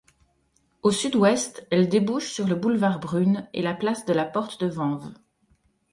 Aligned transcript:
Au 0.81 0.89
sud-ouest, 0.89 1.67
elle 1.69 1.87
débouche 1.87 2.31
sur 2.31 2.47
le 2.47 2.55
boulevard 2.55 2.99
Brune 2.99 3.47
et 3.53 3.61
la 3.61 3.75
place 3.75 4.03
de 4.05 4.13
la 4.13 4.25
Porte-de-Vanves. 4.25 5.13